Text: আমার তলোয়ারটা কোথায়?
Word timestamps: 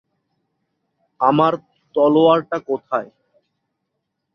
আমার 1.19 1.53
তলোয়ারটা 1.95 2.57
কোথায়? 2.67 3.09